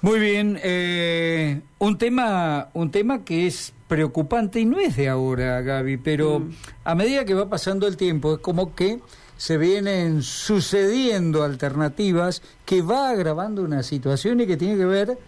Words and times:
Muy 0.00 0.20
bien, 0.20 0.58
eh, 0.62 1.60
un 1.78 1.98
tema, 1.98 2.68
un 2.74 2.90
tema 2.90 3.24
que 3.24 3.46
es 3.48 3.72
preocupante 3.88 4.60
y 4.60 4.64
no 4.64 4.78
es 4.78 4.96
de 4.96 5.08
ahora, 5.08 5.60
Gaby, 5.60 5.96
pero 5.96 6.40
Mm. 6.40 6.50
a 6.84 6.94
medida 6.94 7.24
que 7.24 7.34
va 7.34 7.48
pasando 7.48 7.86
el 7.88 7.96
tiempo 7.96 8.34
es 8.34 8.38
como 8.40 8.74
que 8.74 9.00
se 9.36 9.56
vienen 9.58 10.22
sucediendo 10.22 11.42
alternativas 11.42 12.42
que 12.64 12.82
va 12.82 13.10
agravando 13.10 13.62
una 13.62 13.82
situación 13.82 14.40
y 14.40 14.46
que 14.46 14.56
tiene 14.56 14.76
que 14.76 14.84
ver 14.84 15.18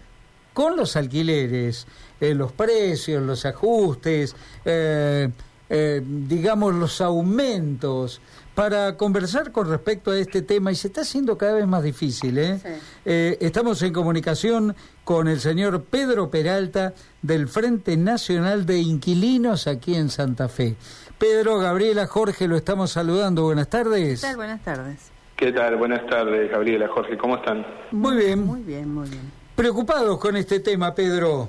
con 0.53 0.75
los 0.77 0.95
alquileres, 0.95 1.87
eh, 2.19 2.33
los 2.33 2.51
precios, 2.51 3.23
los 3.23 3.45
ajustes, 3.45 4.35
eh, 4.65 5.29
eh, 5.73 6.01
digamos 6.05 6.75
los 6.75 6.99
aumentos. 7.01 8.21
Para 8.53 8.97
conversar 8.97 9.53
con 9.53 9.69
respecto 9.69 10.11
a 10.11 10.17
este 10.19 10.41
tema, 10.41 10.73
y 10.73 10.75
se 10.75 10.89
está 10.89 11.01
haciendo 11.01 11.37
cada 11.37 11.53
vez 11.53 11.65
más 11.65 11.83
difícil, 11.83 12.37
¿eh? 12.37 12.59
Sí. 12.61 12.69
Eh, 13.05 13.37
estamos 13.39 13.81
en 13.81 13.93
comunicación 13.93 14.75
con 15.05 15.29
el 15.29 15.39
señor 15.39 15.85
Pedro 15.85 16.29
Peralta 16.29 16.93
del 17.21 17.47
Frente 17.47 17.95
Nacional 17.95 18.65
de 18.65 18.79
Inquilinos 18.79 19.67
aquí 19.67 19.95
en 19.95 20.09
Santa 20.09 20.49
Fe. 20.49 20.75
Pedro, 21.17 21.59
Gabriela, 21.59 22.07
Jorge, 22.07 22.49
lo 22.49 22.57
estamos 22.57 22.91
saludando. 22.91 23.43
Buenas 23.43 23.67
¿Qué 23.67 23.71
tardes. 23.71 24.21
tal? 24.21 24.35
Buenas 24.35 24.61
tardes. 24.63 25.11
¿Qué 25.37 25.53
tal? 25.53 25.77
Buenas 25.77 26.05
tardes, 26.07 26.51
Gabriela, 26.51 26.89
Jorge, 26.89 27.17
¿cómo 27.17 27.37
están? 27.37 27.65
Muy 27.91 28.17
bien. 28.17 28.45
Muy 28.45 28.61
bien, 28.63 28.93
muy 28.93 29.09
bien. 29.09 29.31
Preocupados 29.55 30.19
con 30.19 30.35
este 30.35 30.59
tema, 30.59 30.93
Pedro. 30.93 31.47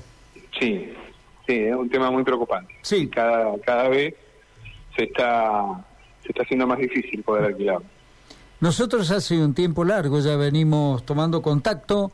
Sí, 0.58 0.94
sí, 1.46 1.54
es 1.54 1.74
un 1.74 1.88
tema 1.88 2.10
muy 2.10 2.24
preocupante. 2.24 2.74
Sí. 2.82 3.08
Cada, 3.08 3.58
cada 3.60 3.88
vez 3.88 4.14
se 4.96 5.04
está, 5.04 5.84
se 6.22 6.28
está 6.28 6.42
haciendo 6.42 6.66
más 6.66 6.78
difícil 6.78 7.22
poder 7.22 7.44
alquilar. 7.44 7.80
Nosotros 8.60 9.10
hace 9.10 9.42
un 9.42 9.54
tiempo 9.54 9.84
largo 9.84 10.20
ya 10.20 10.36
venimos 10.36 11.04
tomando 11.04 11.42
contacto, 11.42 12.12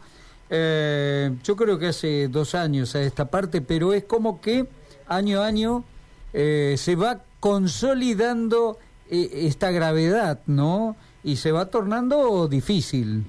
eh, 0.50 1.30
yo 1.44 1.56
creo 1.56 1.78
que 1.78 1.88
hace 1.88 2.28
dos 2.28 2.54
años 2.54 2.94
a 2.94 3.02
esta 3.02 3.30
parte, 3.30 3.60
pero 3.60 3.92
es 3.92 4.04
como 4.04 4.40
que 4.40 4.66
año 5.06 5.42
a 5.42 5.46
año 5.46 5.84
eh, 6.32 6.74
se 6.78 6.96
va 6.96 7.20
consolidando 7.40 8.78
eh, 9.10 9.28
esta 9.32 9.70
gravedad, 9.70 10.40
¿no? 10.46 10.96
Y 11.22 11.36
se 11.36 11.52
va 11.52 11.66
tornando 11.66 12.48
difícil. 12.48 13.24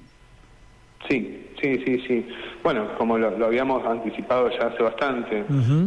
Sí, 1.09 1.47
sí, 1.61 1.84
sí, 1.86 2.03
sí. 2.08 2.25
Bueno, 2.64 2.90
como 2.98 3.18
lo, 3.18 3.38
lo 3.38 3.46
habíamos 3.46 3.86
anticipado 3.86 4.50
ya 4.50 4.68
hace 4.68 4.84
bastante, 4.84 5.44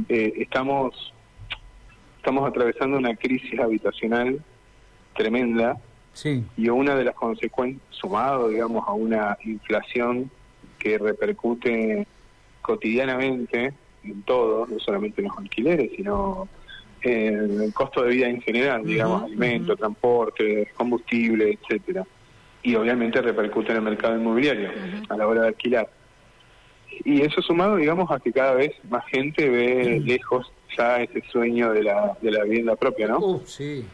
eh, 0.08 0.32
estamos, 0.36 1.12
estamos 2.16 2.48
atravesando 2.48 2.96
una 2.96 3.14
crisis 3.16 3.58
habitacional 3.60 4.40
tremenda 5.14 5.76
Sí, 6.14 6.44
y 6.56 6.68
una 6.68 6.94
de 6.94 7.04
las 7.04 7.14
consecuencias, 7.14 7.82
sumado, 7.90 8.48
digamos, 8.48 8.86
a 8.86 8.92
una 8.92 9.36
inflación 9.44 10.30
que 10.78 10.98
repercute 10.98 12.06
cotidianamente 12.60 13.72
en 14.02 14.22
todo, 14.22 14.66
no 14.66 14.78
solamente 14.78 15.22
en 15.22 15.28
los 15.28 15.38
alquileres, 15.38 15.90
sino 15.96 16.48
en 17.02 17.62
el 17.62 17.72
costo 17.72 18.02
de 18.02 18.10
vida 18.10 18.28
en 18.28 18.40
general, 18.42 18.84
digamos, 18.84 19.18
Ujú, 19.18 19.26
alimento, 19.26 19.76
transporte, 19.76 20.68
combustible, 20.74 21.58
etcétera. 21.60 22.04
Y 22.62 22.74
obviamente 22.74 23.22
repercute 23.22 23.70
en 23.70 23.78
el 23.78 23.82
mercado 23.82 24.16
inmobiliario 24.16 24.70
a 25.08 25.16
la 25.16 25.26
hora 25.26 25.42
de 25.42 25.48
alquilar. 25.48 25.88
Y 27.04 27.22
eso 27.22 27.42
sumado, 27.42 27.76
digamos, 27.76 28.10
a 28.10 28.20
que 28.20 28.32
cada 28.32 28.54
vez 28.54 28.72
más 28.88 29.04
gente 29.06 29.48
ve 29.48 30.00
lejos 30.04 30.52
ya 30.76 31.02
ese 31.02 31.22
sueño 31.30 31.72
de 31.72 31.82
la, 31.82 32.16
de 32.20 32.30
la 32.30 32.44
vivienda 32.44 32.76
propia, 32.76 33.08
¿no? 33.08 33.18
Uh, 33.18 33.42
sí. 33.46 33.84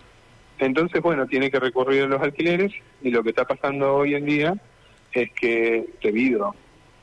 Entonces, 0.58 1.00
bueno, 1.00 1.26
tiene 1.26 1.50
que 1.50 1.60
recurrir 1.60 2.02
a 2.02 2.06
los 2.06 2.20
alquileres 2.20 2.72
y 3.02 3.10
lo 3.10 3.22
que 3.22 3.30
está 3.30 3.44
pasando 3.44 3.94
hoy 3.94 4.14
en 4.14 4.26
día 4.26 4.54
es 5.12 5.30
que 5.32 5.86
debido 6.02 6.54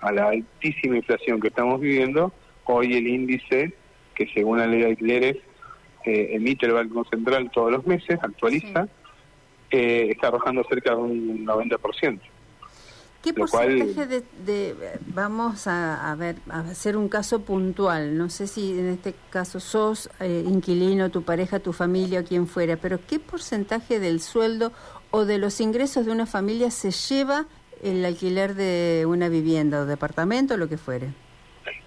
a 0.02 0.12
la 0.12 0.30
altísima 0.30 0.98
inflación 0.98 1.40
que 1.40 1.48
estamos 1.48 1.80
viviendo, 1.80 2.32
hoy 2.66 2.94
el 2.94 3.08
índice 3.08 3.74
que 4.14 4.28
según 4.34 4.60
la 4.60 4.68
ley 4.68 4.82
de 4.82 4.88
alquileres 4.88 5.38
eh, 6.06 6.30
emite 6.34 6.66
el 6.66 6.74
Banco 6.74 7.06
Central 7.10 7.50
todos 7.52 7.72
los 7.72 7.86
meses, 7.86 8.20
actualiza, 8.22 8.88
eh, 9.72 10.10
está 10.12 10.28
arrojando 10.28 10.64
cerca 10.70 10.92
de 10.92 10.98
un 10.98 11.46
90%. 11.46 12.20
¿Qué 13.26 13.34
Lo 13.36 13.48
cual- 13.48 13.68
porcentaje 13.80 14.08
de, 14.08 14.24
de- 14.46 14.76
vamos 15.08 15.66
a, 15.66 16.12
a 16.12 16.16
ver, 16.16 16.36
a 16.48 16.60
hacer 16.60 16.96
un 16.96 17.10
caso 17.10 17.42
puntual? 17.42 18.16
No 18.18 18.30
sé 18.30 18.46
si 18.46 18.78
en 18.80 18.88
este 18.90 19.16
caso 19.32 19.60
sos 19.60 20.10
eh, 20.20 20.44
inquilino, 20.48 21.10
tu 21.10 21.24
pareja, 21.24 21.60
tu 21.60 21.74
familia 21.74 22.20
o 22.20 22.24
quien 22.24 22.46
fuera, 22.48 22.78
pero 22.78 23.00
¿qué 23.08 23.18
porcentaje 23.20 24.00
del 24.00 24.22
sueldo 24.22 24.72
o 25.10 25.26
de 25.26 25.40
los 25.40 25.60
ingresos 25.60 26.06
de 26.06 26.12
una 26.12 26.28
familia 26.28 26.70
se 26.70 26.92
lleva 26.92 27.46
el 27.82 28.06
alquiler 28.06 28.54
de 28.54 29.06
una 29.08 29.28
vivienda 29.28 29.82
o 29.82 29.86
departamento 29.88 30.54
o 30.54 30.58
lo 30.58 30.70
que 30.70 30.78
fuere? 30.78 31.08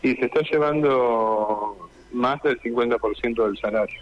Y 0.03 0.17
se 0.17 0.25
está 0.27 0.41
llevando 0.41 1.89
más 2.13 2.43
del 2.43 2.61
50% 2.61 3.47
del 3.47 3.57
salario. 3.59 4.01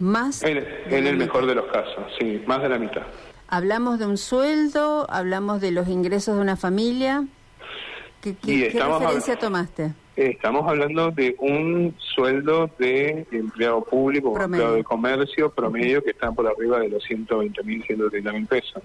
Más 0.00 0.42
En, 0.42 0.56
el 0.56 1.16
mejor 1.16 1.42
mitad. 1.44 1.54
de 1.54 1.54
los 1.54 1.72
casos, 1.72 2.04
sí, 2.18 2.42
más 2.48 2.60
de 2.62 2.68
la 2.68 2.78
mitad. 2.80 3.02
Hablamos 3.48 3.98
de 3.98 4.06
un 4.06 4.16
sueldo, 4.18 5.06
hablamos 5.10 5.60
de 5.60 5.70
los 5.70 5.88
ingresos 5.88 6.36
de 6.36 6.42
una 6.42 6.56
familia. 6.56 7.24
¿Qué, 8.20 8.34
qué- 8.34 8.70
referencia 8.70 9.38
tomaste? 9.38 9.92
Estamos 10.16 10.66
hablando 10.68 11.10
de 11.10 11.34
un 11.40 11.94
sueldo 11.98 12.70
de 12.78 13.26
empleado 13.32 13.82
público 13.84 14.30
o 14.30 14.40
empleado 14.40 14.74
de 14.74 14.84
comercio 14.84 15.50
promedio 15.50 16.02
que 16.04 16.10
están 16.10 16.34
por 16.36 16.46
arriba 16.46 16.78
de 16.78 16.88
los 16.88 17.02
120 17.02 17.62
mil, 17.64 17.82
130 17.84 18.32
mil 18.32 18.46
pesos 18.46 18.80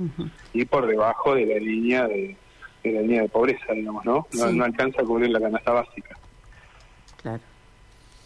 y 0.54 0.66
por 0.66 0.88
debajo 0.88 1.36
de 1.36 1.46
la 1.46 1.60
línea 1.60 2.08
de, 2.08 2.36
de 2.84 2.92
la 2.92 3.02
línea 3.02 3.22
de 3.22 3.30
pobreza, 3.30 3.74
digamos, 3.74 4.04
¿no? 4.06 4.26
No, 4.34 4.48
Sí. 4.50 4.58
no 4.58 4.64
alcanza 4.66 5.04
a 5.04 5.06
cubrir 5.06 5.30
la 5.30 5.40
canasta 5.40 5.72
básica. 5.72 6.18
Claro. 7.22 7.42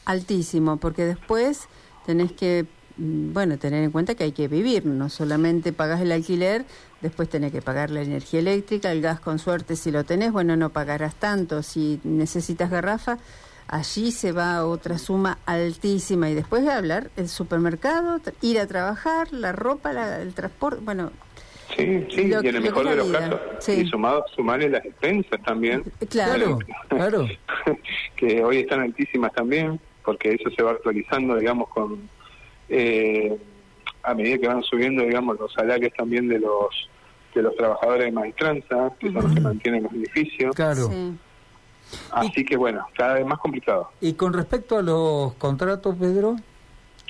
Altísimo, 0.05 0.77
porque 0.77 1.03
después 1.03 1.67
tenés 2.05 2.31
que, 2.31 2.65
bueno, 2.97 3.57
tener 3.57 3.83
en 3.83 3.91
cuenta 3.91 4.15
que 4.15 4.23
hay 4.23 4.31
que 4.33 4.47
vivir, 4.47 4.85
no 4.85 5.09
solamente 5.09 5.73
pagas 5.73 6.01
el 6.01 6.11
alquiler, 6.11 6.63
después 7.01 7.27
tenés 7.29 7.51
que 7.51 7.61
pagar 7.61 7.89
la 7.89 8.01
energía 8.01 8.39
eléctrica, 8.39 8.91
el 8.91 9.01
gas 9.01 9.19
con 9.19 9.39
suerte 9.39 9.75
si 9.75 9.91
lo 9.91 10.03
tenés, 10.03 10.31
bueno, 10.31 10.55
no 10.55 10.69
pagarás 10.69 11.15
tanto, 11.15 11.63
si 11.63 11.99
necesitas 12.03 12.69
garrafa, 12.69 13.17
allí 13.67 14.11
se 14.11 14.31
va 14.31 14.65
otra 14.65 14.97
suma 14.99 15.39
altísima 15.45 16.29
y 16.29 16.35
después 16.35 16.63
de 16.63 16.71
hablar 16.71 17.09
el 17.15 17.29
supermercado, 17.29 18.19
ir 18.41 18.59
a 18.59 18.67
trabajar, 18.67 19.31
la 19.33 19.51
ropa, 19.53 19.91
la- 19.93 20.21
el 20.21 20.33
transporte, 20.33 20.81
bueno, 20.83 21.11
Sí, 21.75 22.05
sí, 22.11 22.27
Lo- 22.27 22.43
y 22.43 22.47
en 22.49 22.55
el 22.57 22.61
mejor 22.61 22.87
de 22.87 22.95
los 22.97 23.07
casos. 23.11 23.39
sí. 23.57 23.71
Y 23.71 23.85
sumado, 23.89 24.23
sumarle 24.35 24.69
las 24.69 24.85
expensas 24.85 25.41
también. 25.43 25.81
claro, 26.07 26.59
Claro, 26.87 27.25
claro. 27.25 27.27
que 28.15 28.43
hoy 28.43 28.57
están 28.57 28.81
altísimas 28.81 29.33
también, 29.33 29.79
porque 30.05 30.35
eso 30.35 30.51
se 30.55 30.61
va 30.61 30.71
actualizando, 30.71 31.35
digamos, 31.35 31.69
con 31.69 32.07
eh, 32.69 33.37
a 34.03 34.13
medida 34.13 34.37
que 34.37 34.47
van 34.47 34.63
subiendo, 34.63 35.03
digamos, 35.03 35.39
los 35.39 35.51
salarios 35.53 35.91
también 35.97 36.27
de 36.27 36.39
los 36.39 36.89
de 37.35 37.41
los 37.41 37.55
trabajadores 37.55 38.05
de 38.05 38.11
maestranza, 38.11 38.91
que 38.99 39.07
son 39.11 39.23
los 39.23 39.33
que 39.33 39.41
mantienen 39.41 39.83
los 39.83 39.93
edificios. 39.93 40.55
Claro. 40.55 40.87
sí. 40.87 41.13
Así 42.11 42.45
que 42.45 42.55
bueno, 42.57 42.85
cada 42.95 43.15
vez 43.15 43.25
más 43.25 43.39
complicado. 43.39 43.89
Y 44.01 44.13
con 44.13 44.33
respecto 44.33 44.77
a 44.77 44.81
los 44.83 45.33
contratos, 45.35 45.95
Pedro, 45.99 46.35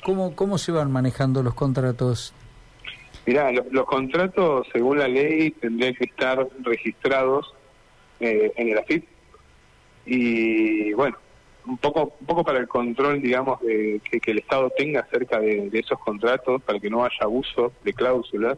¿cómo, 0.04 0.34
cómo 0.36 0.58
se 0.58 0.72
van 0.72 0.92
manejando 0.92 1.44
los 1.44 1.54
contratos? 1.54 2.34
Mirá, 3.26 3.52
lo- 3.52 3.66
los 3.72 3.86
contratos, 3.86 4.68
según 4.74 5.00
la 5.00 5.08
ley, 5.08 5.52
tendrían 5.52 5.94
que 5.94 6.06
estar 6.06 6.48
registrados 6.64 7.54
eh, 8.20 8.52
en 8.56 8.70
el 8.70 8.78
AFIP. 8.80 9.06
Y 10.06 10.94
bueno, 10.94 11.18
un 11.66 11.78
poco 11.78 12.14
un 12.20 12.26
poco 12.26 12.44
para 12.44 12.60
el 12.60 12.68
control, 12.68 13.22
digamos, 13.22 13.60
de 13.62 14.02
que, 14.04 14.32
el 14.32 14.40
Estado 14.40 14.72
tenga 14.78 15.02
acerca 15.02 15.40
de, 15.40 15.70
esos 15.74 16.00
contratos, 16.00 16.62
para 16.64 16.80
que 16.80 16.90
no 16.90 17.04
haya 17.04 17.18
abuso 17.22 17.72
de 17.84 17.94
cláusulas, 17.94 18.58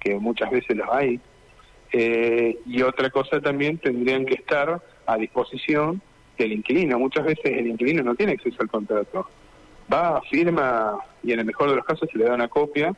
que 0.00 0.14
muchas 0.16 0.50
veces 0.50 0.76
los 0.76 0.88
hay. 0.90 1.20
Eh, 1.92 2.58
y 2.66 2.82
otra 2.82 3.10
cosa 3.10 3.40
también 3.40 3.78
tendrían 3.78 4.26
que 4.26 4.34
estar 4.34 4.82
a 5.06 5.16
disposición 5.16 6.02
del 6.36 6.52
inquilino. 6.52 6.98
Muchas 6.98 7.24
veces 7.24 7.44
el 7.44 7.68
inquilino 7.68 8.02
no 8.02 8.14
tiene 8.14 8.32
acceso 8.32 8.56
al 8.60 8.68
contrato. 8.68 9.28
Va, 9.92 10.20
firma 10.30 10.98
y 11.22 11.32
en 11.32 11.40
el 11.40 11.44
mejor 11.44 11.70
de 11.70 11.76
los 11.76 11.84
casos 11.84 12.08
se 12.10 12.18
le 12.18 12.24
da 12.24 12.34
una 12.34 12.48
copia 12.48 12.94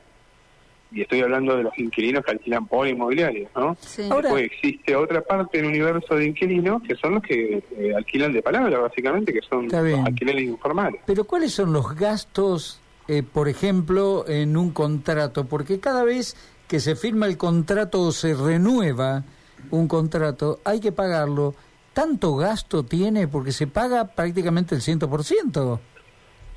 y 0.93 1.03
estoy 1.03 1.21
hablando 1.21 1.57
de 1.57 1.65
los 1.65 1.79
inquilinos 1.79 2.25
que 2.25 2.31
alquilan 2.33 2.67
por 2.67 2.87
inmobiliarios, 2.87 3.51
¿no? 3.57 3.77
Sí. 3.81 4.03
Ahora- 4.11 4.29
Después 4.29 4.45
existe 4.45 4.95
otra 4.97 5.21
parte 5.21 5.59
del 5.59 5.67
universo 5.67 6.15
de 6.15 6.27
inquilinos 6.27 6.83
que 6.83 6.95
son 6.97 7.15
los 7.15 7.23
que 7.23 7.63
eh, 7.77 7.93
alquilan 7.97 8.33
de 8.33 8.43
palabra, 8.43 8.79
básicamente, 8.79 9.33
que 9.33 9.41
son 9.43 9.69
alquileres 9.75 10.43
informales. 10.45 11.01
Pero 11.07 11.25
¿cuáles 11.25 11.53
son 11.53 11.73
los 11.73 11.95
gastos, 11.97 12.81
eh, 13.09 13.23
por 13.23 13.49
ejemplo, 13.49 14.25
en 14.29 14.57
un 14.57 14.71
contrato? 14.71 15.45
Porque 15.45 15.81
cada 15.81 16.05
vez 16.05 16.37
que 16.69 16.81
se 16.81 16.97
firma 16.97 17.27
el 17.27 17.37
contrato 17.37 18.01
o 18.03 18.13
se 18.13 18.35
renueva 18.35 19.25
un 19.71 19.89
contrato, 19.89 20.61
hay 20.65 20.81
que 20.81 20.93
pagarlo. 20.93 21.55
¿Tanto 21.93 22.37
gasto 22.37 22.85
tiene? 22.85 23.27
Porque 23.27 23.53
se 23.53 23.67
paga 23.67 24.05
prácticamente 24.07 24.75
el 24.75 24.83
100%. 24.83 25.79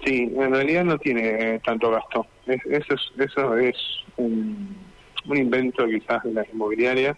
Sí, 0.04 0.32
en 0.36 0.54
realidad 0.54 0.86
no 0.86 0.98
tiene 0.98 1.56
eh, 1.56 1.62
tanto 1.64 1.92
gasto. 1.92 2.26
Es- 2.48 2.66
eso 2.66 2.94
es, 2.94 3.02
eso 3.18 3.58
es 3.58 3.76
un, 4.18 4.76
un 5.28 5.38
invento 5.38 5.86
quizás 5.88 6.24
de 6.24 6.32
las 6.34 6.48
inmobiliarias, 6.54 7.18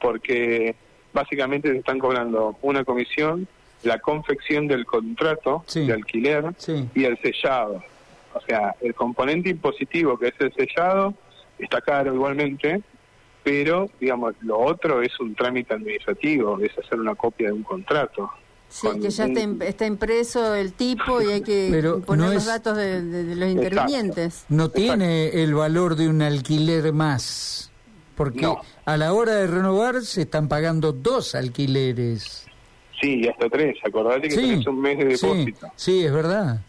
porque 0.00 0.74
básicamente 1.12 1.70
se 1.70 1.78
están 1.78 1.98
cobrando 1.98 2.56
una 2.62 2.84
comisión, 2.84 3.46
la 3.82 3.98
confección 3.98 4.66
del 4.66 4.86
contrato 4.86 5.64
Sí. 5.66 5.86
de 5.86 5.92
alquiler 5.92 6.44
Sí. 6.56 6.88
y 6.94 7.04
el 7.04 7.18
sellado. 7.18 7.82
O 8.34 8.40
sea, 8.40 8.74
el 8.80 8.94
componente 8.94 9.50
impositivo 9.50 10.18
que 10.18 10.28
es 10.28 10.34
el 10.40 10.52
sellado 10.54 11.14
está 11.58 11.80
caro 11.82 12.14
igualmente, 12.14 12.80
pero 13.42 13.90
digamos 14.00 14.34
lo 14.40 14.58
otro 14.58 15.02
es 15.02 15.18
un 15.20 15.34
trámite 15.34 15.74
administrativo, 15.74 16.58
es 16.60 16.76
hacer 16.78 16.98
una 16.98 17.14
copia 17.14 17.48
de 17.48 17.52
un 17.52 17.62
contrato. 17.62 18.30
Sí, 18.72 18.88
que 19.02 19.10
ya 19.10 19.26
está, 19.26 19.40
un- 19.40 19.58
im- 19.60 19.62
está 19.62 19.84
impreso 19.86 20.54
el 20.54 20.72
tipo 20.72 21.20
y 21.20 21.26
hay 21.30 21.42
que 21.42 21.68
Pero 21.70 22.00
poner 22.00 22.26
no 22.28 22.32
los 22.32 22.42
es- 22.44 22.48
datos 22.48 22.74
de, 22.74 23.02
de- 23.02 23.24
de 23.24 23.36
los 23.36 23.48
Exacto. 23.50 23.50
intervinientes. 23.66 24.44
No 24.48 24.64
Exacto. 24.64 24.80
tiene 24.80 25.28
el 25.42 25.54
valor 25.54 25.94
de 25.94 26.08
un 26.08 26.22
alquiler 26.22 26.90
más, 26.94 27.70
porque 28.16 28.40
No. 28.40 28.60
a 28.86 28.96
la 28.96 29.12
hora 29.12 29.34
de 29.34 29.46
renovar 29.46 30.00
se 30.00 30.22
están 30.22 30.48
pagando 30.48 30.92
dos 30.92 31.34
alquileres. 31.34 32.46
Sí, 33.00 33.20
y 33.24 33.28
hasta 33.28 33.48
tres. 33.50 33.76
Acordate 33.84 34.22
que 34.28 34.30
Sí, 34.30 34.40
tenés 34.40 34.66
un 34.66 34.80
mes 34.80 34.96
de 34.98 35.16
sí, 35.18 35.26
depósito. 35.26 35.66
sí, 35.76 36.04
es 36.06 36.12
verdad. 36.12 36.60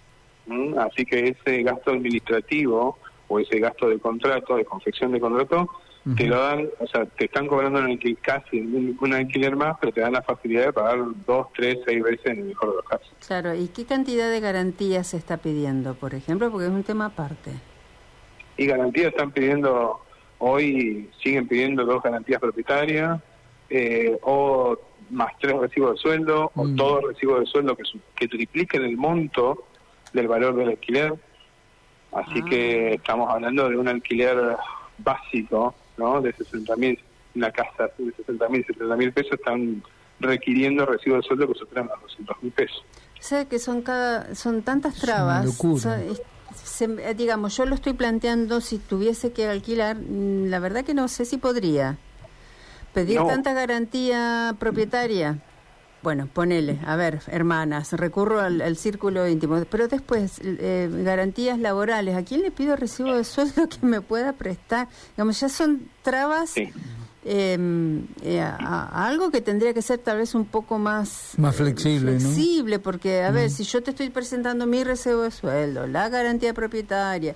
¿Mm? 0.47 0.77
Así 0.79 1.05
que 1.05 1.29
ese 1.29 1.63
gasto 1.63 1.91
administrativo 1.91 2.97
o 3.29 3.39
ese 3.39 3.59
gasto 3.59 3.87
de 3.87 3.97
contrato, 3.99 4.57
de 4.57 4.65
confección 4.65 5.13
de 5.13 5.21
contrato, 5.21 5.69
te 6.17 6.25
lo 6.27 6.37
dan, 6.37 6.67
o 6.79 6.87
sea, 6.87 7.05
te 7.05 7.25
están 7.25 7.47
cobrando 7.47 7.79
un 7.79 7.85
alquil- 7.87 8.17
casi 8.21 8.59
un, 8.59 8.97
un 8.99 9.13
alquiler 9.13 9.55
más, 9.55 9.77
pero 9.79 9.93
te 9.93 10.01
dan 10.01 10.11
la 10.13 10.21
facilidad 10.21 10.65
de 10.65 10.73
pagar 10.73 10.99
dos, 11.25 11.47
tres, 11.55 11.77
seis 11.85 12.03
veces 12.03 12.25
en 12.25 12.39
el 12.39 12.43
mejor 12.45 12.71
de 12.71 12.75
los 12.75 12.85
casos. 12.85 13.09
Claro, 13.25 13.55
¿y 13.55 13.69
qué 13.69 13.85
cantidad 13.85 14.29
de 14.29 14.41
garantías 14.41 15.07
se 15.07 15.17
está 15.17 15.37
pidiendo, 15.37 15.93
por 15.95 16.13
ejemplo? 16.13 16.51
Porque 16.51 16.65
es 16.65 16.71
un 16.73 16.83
tema 16.83 17.05
aparte. 17.05 17.51
Y 18.57 18.65
garantías 18.65 19.07
están 19.07 19.31
pidiendo, 19.31 20.01
hoy 20.39 21.09
siguen 21.23 21.47
pidiendo 21.47 21.85
dos 21.85 22.03
garantías 22.03 22.41
propietarias, 22.41 23.21
eh, 23.69 24.19
o 24.23 24.77
más 25.09 25.31
tres 25.39 25.53
recibos 25.57 25.91
de 25.93 25.97
sueldo, 25.99 26.51
o 26.55 26.65
Mm. 26.65 26.75
todos 26.75 27.03
recibos 27.13 27.39
de 27.39 27.45
sueldo 27.45 27.75
que, 27.77 27.85
su- 27.85 27.99
que 28.15 28.27
tripliquen 28.27 28.83
el 28.83 28.97
monto 28.97 29.63
del 30.11 30.27
valor 30.27 30.53
del 30.55 30.69
alquiler. 30.69 31.13
Así 32.11 32.41
Ah. 32.43 32.45
que 32.49 32.93
estamos 32.95 33.29
hablando 33.31 33.69
de 33.69 33.77
un 33.77 33.87
alquiler 33.87 34.57
básico, 34.97 35.73
¿no? 35.97 36.21
De 36.21 36.33
60 36.33 36.75
mil, 36.75 36.99
una 37.35 37.51
casa 37.51 37.89
de 37.97 38.11
60 38.13 38.49
mil, 38.49 38.65
70 38.65 38.95
mil 38.95 39.11
pesos, 39.13 39.33
están 39.33 39.83
requiriendo 40.19 40.85
recibos 40.85 41.21
de 41.23 41.27
sueldo 41.27 41.47
que 41.51 41.59
superan 41.59 41.87
los 41.87 42.01
200 42.01 42.37
mil 42.43 42.51
pesos. 42.51 42.83
O 43.19 43.23
sea 43.25 43.45
que 43.45 43.59
son 43.59 43.81
cada 43.81 44.35
son 44.35 44.61
tantas 44.63 44.97
Es 44.97 45.03
una 45.03 45.13
trabas. 45.13 45.45
es- 45.45 46.21
se- 46.55 46.85
eh, 46.85 47.13
digamos, 47.15 47.55
yo 47.57 47.65
lo 47.65 47.75
estoy 47.75 47.93
planteando 47.93 48.61
si 48.61 48.77
tuviese 48.77 49.31
que 49.31 49.47
alquilar, 49.47 49.95
mm, 49.97 50.45
la 50.49 50.59
verdad 50.59 50.83
que 50.85 50.93
no 50.93 51.07
sé 51.07 51.25
si 51.25 51.37
podría 51.37 51.97
pedir 52.93 53.19
No. 53.19 53.27
tanta 53.27 53.53
garantía 53.53 54.55
propietaria. 54.59 55.39
Bueno, 56.03 56.27
ponele, 56.31 56.79
a 56.85 56.95
ver, 56.97 57.21
hermanas, 57.27 57.93
recurro 57.93 58.41
al, 58.41 58.61
al 58.61 58.75
círculo 58.75 59.25
íntimo, 59.27 59.63
pero 59.69 59.87
después, 59.87 60.39
eh, 60.43 60.89
garantías 60.91 61.57
laborales, 61.57 62.15
¿a 62.17 62.23
quién 62.23 62.41
le 62.41 62.51
pido 62.51 62.75
recibo 62.75 63.13
de 63.15 63.23
sueldo 63.23 63.69
que 63.69 63.85
me 63.85 64.01
pueda 64.01 64.33
prestar? 64.33 64.89
Digamos, 65.15 65.39
ya 65.39 65.47
son 65.47 65.87
trabas 66.01 66.49
Sí. 66.51 66.69
eh, 67.23 67.57
eh, 68.21 68.41
a, 68.41 68.55
a 68.59 69.07
algo 69.07 69.31
que 69.31 69.39
tendría 69.39 69.73
que 69.73 69.81
ser 69.81 69.99
tal 69.99 70.17
vez 70.17 70.35
un 70.35 70.43
poco 70.43 70.77
más 70.77 71.31
Más 71.37 71.55
flexible, 71.55 72.11
¿no? 72.15 72.19
flexible, 72.19 72.79
porque 72.79 73.23
a 73.23 73.31
ver, 73.31 73.49
si 73.49 73.63
yo 73.63 73.81
te 73.81 73.91
estoy 73.91 74.09
presentando 74.09 74.67
mi 74.67 74.83
recibo 74.83 75.21
de 75.21 75.31
sueldo, 75.31 75.87
la 75.87 76.09
garantía 76.09 76.53
propietaria, 76.53 77.33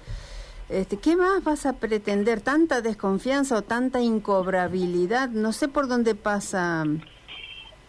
este, 0.68 0.98
¿qué 0.98 1.16
más 1.16 1.42
vas 1.42 1.66
a 1.66 1.72
pretender? 1.74 2.42
¿Tanta 2.42 2.82
desconfianza 2.82 3.56
o 3.56 3.62
tanta 3.62 4.02
incobrabilidad? 4.02 5.30
No 5.30 5.54
sé 5.54 5.70
por 5.70 5.88
dónde 5.88 6.16
pasa. 6.16 6.84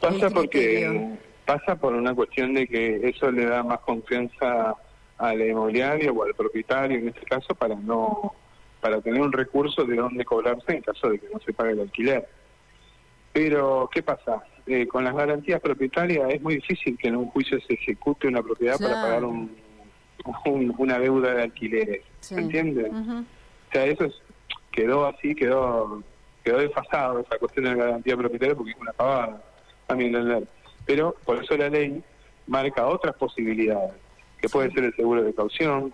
Pasa 0.00 0.30
porque 0.30 1.16
pasa 1.44 1.76
por 1.76 1.94
una 1.94 2.14
cuestión 2.14 2.54
de 2.54 2.66
que 2.66 3.00
eso 3.08 3.30
le 3.30 3.46
da 3.46 3.62
más 3.62 3.80
confianza 3.80 4.76
al 5.16 5.40
inmobiliario 5.40 6.12
o 6.12 6.24
al 6.24 6.34
propietario 6.34 6.98
en 6.98 7.08
este 7.08 7.22
caso 7.22 7.54
para 7.54 7.74
no 7.74 8.32
para 8.80 9.00
tener 9.00 9.20
un 9.20 9.32
recurso 9.32 9.84
de 9.84 9.96
dónde 9.96 10.24
cobrarse 10.24 10.72
en 10.72 10.82
caso 10.82 11.08
de 11.10 11.18
que 11.18 11.26
no 11.32 11.40
se 11.40 11.52
pague 11.52 11.72
el 11.72 11.80
alquiler. 11.80 12.28
Pero 13.32 13.88
qué 13.92 14.02
pasa 14.02 14.42
Eh, 14.70 14.86
con 14.86 15.02
las 15.02 15.14
garantías 15.16 15.62
propietarias 15.62 16.28
es 16.34 16.42
muy 16.42 16.56
difícil 16.56 16.98
que 16.98 17.08
en 17.08 17.16
un 17.16 17.28
juicio 17.30 17.58
se 17.66 17.72
ejecute 17.72 18.28
una 18.28 18.42
propiedad 18.42 18.76
para 18.78 19.00
pagar 19.00 19.24
un, 19.24 19.56
un- 20.44 20.74
una 20.76 20.98
deuda 20.98 21.32
de 21.32 21.42
alquileres, 21.44 22.02
Sí. 22.20 22.34
¿se 22.34 22.40
entiende? 22.42 22.82
Ujú. 22.90 23.20
O 23.20 23.72
sea, 23.72 23.86
eso 23.86 24.04
es- 24.04 24.20
quedó 24.70 25.06
así, 25.06 25.34
quedó 25.34 26.02
quedó 26.44 26.58
desfasado 26.58 27.20
esa 27.20 27.38
cuestión 27.38 27.64
de 27.64 27.70
la 27.76 27.84
garantía 27.86 28.14
propietaria 28.18 28.54
porque 28.54 28.72
es 28.72 28.76
una 28.78 28.92
pavada, 28.92 29.42
a 29.88 29.94
mi 29.94 30.06
entender. 30.06 30.46
Pero 30.86 31.14
por 31.24 31.42
eso 31.42 31.56
la 31.56 31.68
ley 31.68 32.02
marca 32.46 32.86
otras 32.86 33.14
posibilidades, 33.16 33.92
que 34.40 34.48
puede 34.48 34.70
ser 34.70 34.84
el 34.84 34.94
seguro 34.94 35.22
de 35.22 35.34
caución, 35.34 35.92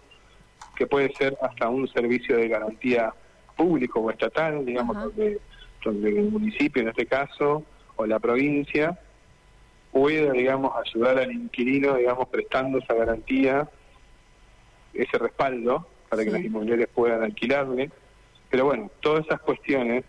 que 0.76 0.86
puede 0.86 1.12
ser 1.14 1.36
hasta 1.40 1.68
un 1.68 1.88
servicio 1.88 2.36
de 2.36 2.48
garantía 2.48 3.12
público 3.56 4.00
o 4.00 4.10
estatal, 4.10 4.64
digamos, 4.64 4.96
Ajá. 4.96 5.06
donde, 5.06 5.40
donde 5.84 6.08
el 6.10 6.30
municipio 6.30 6.82
en 6.82 6.88
este 6.88 7.06
caso 7.06 7.64
o 7.96 8.06
la 8.06 8.18
provincia 8.18 8.98
pueda, 9.92 10.32
digamos, 10.32 10.72
ayudar 10.84 11.18
al 11.18 11.30
inquilino, 11.32 11.94
digamos, 11.94 12.28
prestando 12.28 12.78
esa 12.78 12.94
garantía, 12.94 13.68
ese 14.92 15.18
respaldo 15.18 15.86
para 16.08 16.22
que 16.24 16.30
Sí. 16.30 16.36
las 16.36 16.44
inmobiliarias 16.44 16.88
puedan 16.92 17.22
alquilarle. 17.22 17.90
Pero 18.50 18.64
bueno, 18.66 18.90
todas 19.00 19.24
esas 19.26 19.40
cuestiones 19.40 20.04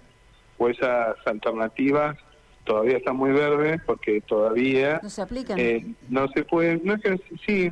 o 0.58 0.70
esas 0.70 1.16
alternativas 1.26 2.18
todavía 2.66 2.98
están 2.98 3.16
muy 3.16 3.32
verdes 3.32 3.82
porque 3.86 4.22
todavía 4.22 5.00
No 5.02 5.10
se 5.10 5.22
aplican. 5.22 5.58
eh, 5.60 5.86
no 6.10 6.28
se 6.30 6.44
puede, 6.44 6.82
no 6.84 6.96
es 6.96 7.02
que 7.02 7.20
sí, 7.46 7.72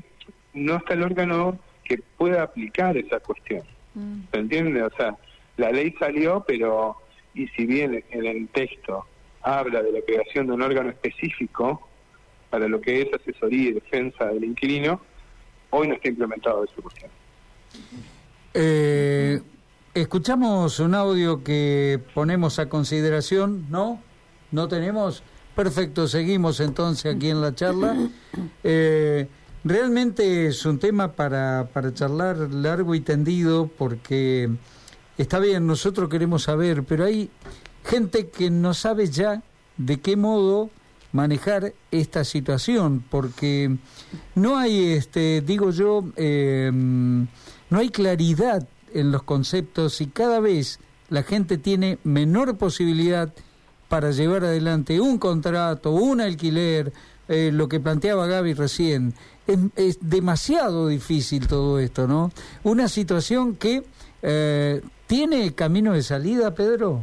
no 0.54 0.78
está 0.78 0.94
el 0.94 1.04
órgano 1.04 1.57
que 1.84 1.98
pueda 2.18 2.44
aplicar 2.44 2.95
esa 2.98 3.19
cuestión. 3.19 3.63
Mm. 3.95 4.22
¿Se 4.31 4.40
entiende? 4.40 4.84
O 4.84 4.90
sea, 4.95 5.18
la 5.57 5.72
ley 5.72 5.94
salió, 6.00 6.44
pero, 6.48 6.95
y 7.34 7.48
si 7.50 7.66
bien 7.66 8.04
en 8.12 8.25
el 8.25 8.48
texto 8.50 9.06
habla 9.42 9.81
de 9.84 9.92
la 9.92 10.01
creación 10.01 10.48
de 10.48 10.54
un 10.54 10.62
órgano 10.62 10.90
específico 10.90 11.88
para 12.50 12.68
lo 12.68 12.80
que 12.80 13.01
es 13.01 13.07
asesoría 13.13 13.69
y 13.69 13.74
defensa 13.74 14.25
del 14.28 14.44
inquilino, 14.45 15.01
hoy 15.72 15.88
no 15.90 15.95
está 15.95 16.07
implementado 16.10 16.63
esa 16.63 16.81
cuestión. 16.81 17.12
Eh, 18.54 19.42
escuchamos 19.94 20.80
un 20.80 20.94
audio 20.95 21.44
que 21.44 22.00
ponemos 22.13 22.60
a 22.60 22.69
consideración, 22.69 23.66
¿no? 23.69 24.00
¿No 24.53 24.67
tenemos? 24.67 25.23
Perfecto, 25.55 26.07
seguimos 26.07 26.59
entonces 26.59 27.15
aquí 27.15 27.29
en 27.29 27.41
la 27.41 27.53
charla. 27.53 27.97
Eh, 28.65 29.28
realmente 29.66 30.47
es 30.47 30.66
un 30.66 30.80
tema 30.80 31.11
para, 31.11 31.69
para 31.73 31.94
charlar 31.94 32.37
largo 32.37 32.95
y 32.95 33.01
tendido 33.01 33.69
porque 33.78 34.49
está 35.18 35.39
bien, 35.39 35.68
nosotros 35.68 36.07
queremos 36.09 36.44
saber, 36.44 36.83
pero 36.83 37.04
hay 37.04 37.30
gente 37.83 38.30
que 38.30 38.49
no 38.49 38.73
sabe 38.73 39.07
ya 39.09 39.44
de 39.75 39.99
qué 39.99 40.16
modo 40.16 40.69
manejar 41.11 41.73
esta 41.92 42.23
situación, 42.23 43.04
porque 43.09 43.75
no 44.35 44.57
hay, 44.57 44.94
este, 44.94 45.42
digo 45.42 45.71
yo, 45.71 46.06
eh, 46.16 46.71
no 46.73 47.80
hay 47.80 47.89
claridad 47.89 48.68
en 48.94 49.11
los 49.11 49.23
conceptos 49.23 49.99
y 49.99 50.07
cada 50.07 50.39
vez 50.39 50.80
la 51.09 51.23
gente 51.23 51.57
tiene 51.57 51.99
menor 52.04 52.57
posibilidad 52.57 53.33
para 53.94 54.09
llevar 54.09 54.44
adelante 54.44 55.00
un 55.00 55.19
contrato, 55.19 55.92
un 55.92 56.19
alquiler, 56.19 56.92
eh, 57.30 57.52
lo 57.54 57.69
que 57.69 57.80
planteaba 57.80 58.26
Gaby 58.26 58.56
recién. 58.56 59.14
Es, 59.45 60.00
demasiado 60.02 60.88
difícil 60.88 61.47
todo 61.47 61.78
esto, 61.78 62.07
¿no? 62.07 62.31
Una 62.64 62.88
situación 62.88 63.56
que 63.56 63.83
eh, 64.23 64.81
tiene 65.06 65.54
camino 65.54 65.94
de 65.94 66.02
salida, 66.02 66.56
Pedro. 66.56 67.02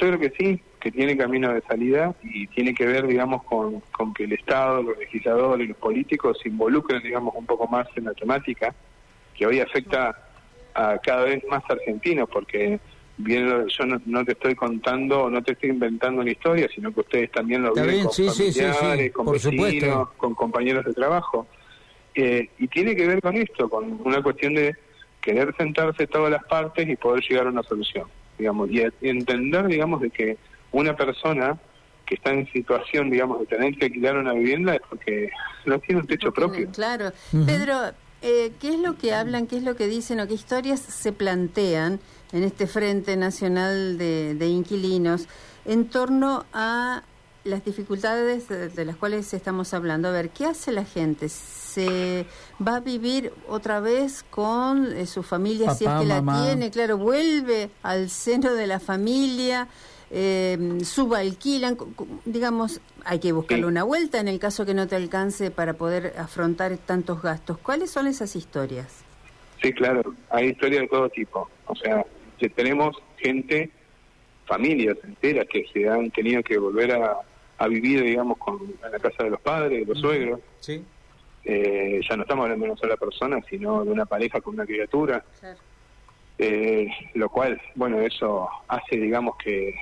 Yo 0.00 0.06
creo 0.06 0.20
que 0.20 0.32
sí, 0.38 0.62
que 0.78 0.92
tiene 0.92 1.16
camino 1.16 1.52
de 1.52 1.60
salida 1.62 2.14
y 2.22 2.46
tiene 2.46 2.72
que 2.72 2.86
ver, 2.86 3.08
digamos, 3.08 3.42
con, 3.42 3.80
con 3.90 4.14
que 4.14 4.26
el 4.26 4.34
Estado, 4.34 4.80
los 4.80 4.96
legisladores 4.96 5.64
y 5.64 5.70
los 5.70 5.78
políticos 5.78 6.38
se 6.40 6.50
involucren, 6.50 7.02
digamos, 7.02 7.34
un 7.34 7.46
poco 7.46 7.66
más 7.66 7.88
en 7.96 8.04
la 8.04 8.14
temática, 8.14 8.72
que 9.34 9.44
hoy 9.44 9.58
afecta 9.58 10.16
a 10.74 10.98
cada 10.98 11.24
vez 11.24 11.42
más 11.50 11.64
argentinos, 11.68 12.28
porque 12.32 12.78
bien 13.18 13.48
lo- 13.48 13.66
yo 13.66 13.84
no, 13.84 14.00
no 14.06 14.24
te 14.24 14.32
estoy 14.32 14.54
contando, 14.54 15.28
no 15.28 15.42
te 15.42 15.52
estoy 15.52 15.70
inventando 15.70 16.22
una 16.22 16.30
historia, 16.30 16.68
sino 16.74 16.92
que 16.92 17.00
ustedes 17.00 17.30
también 17.32 17.62
lo 17.62 17.68
Está 17.68 17.82
ven 17.82 17.90
bien, 17.90 18.04
con 18.04 18.12
sí, 18.14 18.28
sí, 18.30 18.30
sí, 18.30 18.52
sí, 18.52 18.60
familiares, 18.62 19.12
con 19.12 19.24
por 19.26 19.34
vecinos, 19.34 19.54
supuesto. 19.68 20.12
con 20.16 20.34
compañeros 20.34 20.84
de 20.84 20.92
trabajo. 20.94 21.46
Eh, 22.14 22.48
y 22.58 22.68
tiene 22.68 22.96
que 22.96 23.06
ver 23.06 23.20
con 23.20 23.36
esto, 23.36 23.68
con 23.68 24.00
una 24.04 24.22
cuestión 24.22 24.54
de 24.54 24.74
querer 25.20 25.54
sentarse 25.56 26.06
todas 26.06 26.30
las 26.30 26.44
partes 26.44 26.88
y 26.88 26.96
poder 26.96 27.22
llegar 27.28 27.46
a 27.46 27.50
una 27.50 27.62
solución, 27.62 28.06
digamos, 28.38 28.70
y, 28.70 28.80
y 28.80 29.08
entender, 29.08 29.66
digamos, 29.66 30.00
de 30.00 30.10
que 30.10 30.36
una 30.72 30.96
persona 30.96 31.58
que 32.06 32.14
está 32.14 32.32
en 32.32 32.50
situación, 32.52 33.10
digamos, 33.10 33.40
de 33.40 33.46
tener 33.46 33.76
que 33.76 33.86
alquilar 33.86 34.16
una 34.16 34.32
vivienda 34.32 34.74
es 34.74 34.80
porque 34.88 35.30
no 35.66 35.78
tiene 35.80 36.00
un 36.00 36.06
techo 36.06 36.32
propio. 36.32 36.70
Claro. 36.72 37.12
Pedro, 37.44 37.74
eh, 38.22 38.52
¿qué 38.60 38.74
es 38.74 38.78
lo 38.78 38.96
que 38.96 39.14
hablan, 39.14 39.46
qué 39.46 39.56
es 39.56 39.62
lo 39.62 39.76
que 39.76 39.86
dicen 39.86 40.20
o 40.20 40.26
qué 40.26 40.34
historias 40.34 40.80
se 40.80 41.12
plantean 41.12 42.00
en 42.32 42.42
este 42.42 42.66
Frente 42.66 43.16
Nacional 43.16 43.98
de, 43.98 44.34
de 44.34 44.48
Inquilinos? 44.48 45.28
en 45.68 45.90
torno 45.90 46.46
a 46.54 47.02
las 47.44 47.64
dificultades 47.64 48.48
de, 48.48 48.84
las 48.84 48.96
cuales 48.96 49.32
estamos 49.32 49.72
hablando. 49.74 50.08
A 50.08 50.12
ver, 50.12 50.30
¿qué 50.30 50.46
hace 50.46 50.72
la 50.72 50.84
gente? 50.84 51.28
¿Se 51.28 52.26
va 52.66 52.76
a 52.76 52.80
vivir 52.80 53.32
otra 53.48 53.78
vez 53.78 54.24
con 54.28 54.92
eh, 54.92 55.06
su 55.06 55.22
familia 55.22 55.74
si 55.74 55.84
es 55.84 55.90
que 55.90 56.06
la 56.06 56.22
tiene? 56.22 56.70
Claro, 56.70 56.96
vuelve 56.96 57.70
al 57.82 58.08
seno 58.10 58.54
de 58.54 58.66
la 58.66 58.80
familia, 58.80 59.68
eh, 60.10 60.78
subalquilan, 60.84 61.76
digamos, 62.24 62.80
hay 63.04 63.18
que 63.18 63.32
buscarle 63.32 63.66
una 63.66 63.84
vuelta 63.84 64.20
en 64.20 64.28
el 64.28 64.38
caso 64.38 64.64
que 64.64 64.74
no 64.74 64.86
te 64.86 64.96
alcance 64.96 65.50
para 65.50 65.74
poder 65.74 66.14
afrontar 66.18 66.76
tantos 66.78 67.22
gastos. 67.22 67.58
¿Cuáles 67.58 67.90
son 67.90 68.06
esas 68.06 68.34
historias? 68.36 69.04
Sí, 69.62 69.72
claro, 69.72 70.14
hay 70.30 70.48
historias 70.48 70.82
de 70.82 70.88
todo 70.88 71.08
tipo. 71.08 71.50
O 71.66 71.76
sea, 71.76 72.04
que 72.38 72.48
tenemos 72.48 72.96
gente, 73.18 73.70
familias 74.46 74.96
enteras 75.04 75.46
que 75.48 75.66
se 75.72 75.88
han 75.88 76.10
tenido 76.10 76.42
que 76.42 76.58
volver 76.58 76.92
a, 76.92 77.18
vivir, 77.68 78.02
digamos, 78.02 78.38
con, 78.38 78.60
en 78.62 78.92
la 78.92 78.98
casa 78.98 79.24
de 79.24 79.30
los 79.30 79.40
padres, 79.40 79.80
de 79.80 79.92
los 79.92 80.00
suegros. 80.00 80.40
Sí. 80.60 80.82
Eh, 81.44 82.00
ya 82.08 82.16
no 82.16 82.22
estamos 82.22 82.44
hablando 82.44 82.64
de 82.66 82.72
una 82.72 82.80
sola 82.80 82.96
persona, 82.96 83.40
sino 83.50 83.84
de 83.84 83.90
una 83.90 84.06
pareja 84.06 84.40
con 84.40 84.54
una 84.54 84.64
criatura. 84.64 85.24
Eh, 86.38 86.86
lo 87.14 87.28
cual, 87.28 87.60
bueno, 87.74 88.00
eso 88.00 88.48
hace, 88.68 88.96
digamos, 88.96 89.36
que, 89.42 89.74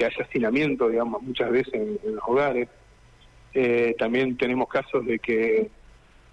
que 0.00 0.06
haya 0.06 0.24
hacinamiento, 0.24 0.88
digamos, 0.88 1.22
muchas 1.22 1.50
veces 1.50 1.74
en, 1.74 2.14
los 2.14 2.24
hogares. 2.26 2.68
Eh, 3.52 3.94
también 3.98 4.34
tenemos 4.38 4.66
casos 4.68 5.04
de 5.04 5.18
que 5.18 5.70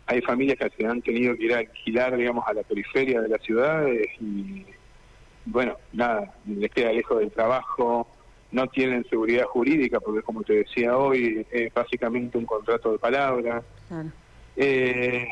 hay 0.05 0.21
familias 0.21 0.57
que 0.57 0.69
se 0.69 0.87
han 0.87 1.01
tenido 1.01 1.35
que 1.35 1.43
ir 1.43 1.53
a 1.53 1.57
alquilar, 1.57 2.15
digamos, 2.15 2.47
a 2.47 2.53
la 2.53 2.63
periferia 2.63 3.19
de 3.19 3.27
las 3.27 3.41
ciudades 3.41 4.07
y, 4.21 4.65
bueno, 5.45 5.75
nada, 5.91 6.33
les 6.45 6.71
queda 6.71 6.93
lejos 6.93 7.19
del 7.19 7.29
trabajo, 7.29 8.07
no 8.51 8.67
tienen 8.67 9.03
seguridad 9.09 9.43
jurídica 9.43 9.99
porque, 9.99 10.21
como 10.21 10.43
te 10.43 10.53
decía 10.53 10.97
hoy, 10.97 11.45
es 11.51 11.73
básicamente 11.73 12.37
un 12.37 12.45
contrato 12.45 12.93
de 12.93 12.99
palabra. 12.99 13.61
Eh, 14.55 15.27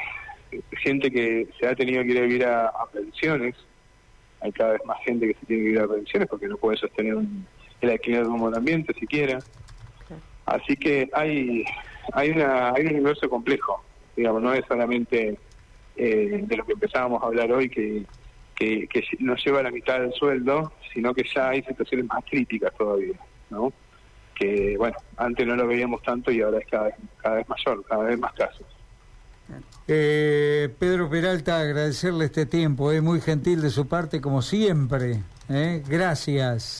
gente 0.72 1.10
que 1.10 1.48
se 1.58 1.68
ha 1.68 1.74
tenido 1.74 2.04
que 2.04 2.12
ir 2.12 2.18
a 2.18 2.22
vivir 2.22 2.46
a, 2.46 2.72
pensiones, 2.92 3.56
hay 4.42 4.52
cada 4.52 4.74
vez 4.74 4.82
más 4.86 4.98
gente 5.06 5.28
que 5.28 5.40
se 5.40 5.46
tiene 5.46 5.64
que 5.64 5.70
ir 5.70 5.80
a 5.80 5.88
pensiones 5.88 6.28
porque 6.28 6.50
no 6.50 6.58
puede 6.58 6.76
sostener 6.76 7.16
el 7.82 7.92
alquiler 7.92 8.24
un 8.24 8.40
buen 8.40 8.56
ambiente 8.56 8.94
siquiera. 8.94 9.40
Así 10.46 10.76
que 10.76 11.10
hay, 11.14 11.66
hay, 12.14 12.30
una, 12.32 12.72
hay 12.72 12.86
un 12.86 12.94
universo 12.94 13.30
complejo 13.30 13.84
digamos, 14.16 14.42
no 14.42 14.54
es 14.54 14.64
solamente 14.68 15.38
eh, 15.96 16.44
de 16.46 16.58
lo 16.58 16.66
que 16.66 16.74
empezábamos 16.74 17.22
a 17.22 17.28
hablar 17.28 17.52
hoy, 17.52 17.70
que, 17.70 18.06
que, 18.56 18.88
nos 19.20 19.44
lleva 19.44 19.64
la 19.64 19.72
mitad 19.72 20.00
del 20.00 20.14
sueldo, 20.14 20.72
sino 20.94 21.14
que 21.14 21.24
ya 21.34 21.50
hay 21.50 21.64
situaciones 21.64 22.08
más 22.08 22.24
críticas 22.30 22.74
todavía, 22.78 23.20
¿no? 23.50 23.74
Que, 24.34 24.76
bueno, 24.78 24.96
antes 25.18 25.46
no 25.46 25.56
lo 25.56 25.68
veíamos 25.68 26.02
tanto 26.04 26.32
y 26.32 26.42
ahora 26.42 26.60
es 26.60 26.68
cada 26.68 26.92
cada 27.22 27.36
vez 27.36 27.48
mayor, 27.48 27.86
cada 27.86 28.04
vez 28.04 28.20
más 28.20 28.34
casos. 28.34 28.66
Eh, 29.88 30.70
Pedro 30.80 31.10
Peralta, 31.10 31.60
agradecerle 31.60 32.26
este 32.26 32.46
tiempo, 32.46 32.92
es 32.92 33.02
muy 33.02 33.22
gentil 33.22 33.62
de 33.62 33.70
su 33.70 33.88
parte 33.88 34.20
como 34.20 34.42
siempre. 34.42 35.22
¿eh? 35.50 35.84
Gracias. 35.88 36.74